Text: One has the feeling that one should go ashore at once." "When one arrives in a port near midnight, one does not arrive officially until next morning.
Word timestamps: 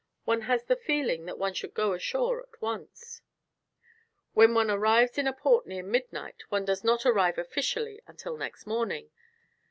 One 0.25 0.41
has 0.49 0.63
the 0.63 0.75
feeling 0.75 1.25
that 1.25 1.37
one 1.37 1.53
should 1.53 1.75
go 1.75 1.93
ashore 1.93 2.41
at 2.41 2.59
once." 2.59 3.21
"When 4.33 4.55
one 4.55 4.71
arrives 4.71 5.19
in 5.19 5.27
a 5.27 5.31
port 5.31 5.67
near 5.67 5.83
midnight, 5.83 6.41
one 6.49 6.65
does 6.65 6.83
not 6.83 7.05
arrive 7.05 7.37
officially 7.37 8.01
until 8.07 8.35
next 8.35 8.65
morning. 8.65 9.11